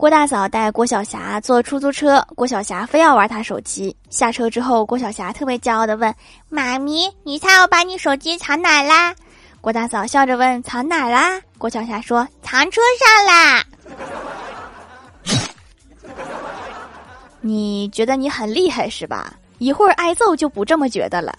[0.00, 3.94] 郭大嫂带郭晓霞坐出租车，郭晓霞非要玩她手机。
[4.08, 6.14] 下车之后，郭晓霞特别骄傲的问
[6.48, 9.14] ：“妈咪，你猜我把你手机藏哪啦？”
[9.60, 13.62] 郭大嫂笑着问：“藏哪啦？”郭晓霞说：“藏车上啦。
[17.42, 19.34] ”你觉得你很厉害是吧？
[19.58, 21.30] 一会儿挨揍就不这么觉得了。